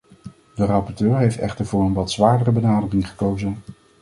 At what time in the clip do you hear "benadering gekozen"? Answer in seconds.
2.51-3.57